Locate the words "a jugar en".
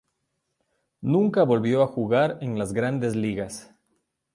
1.83-2.57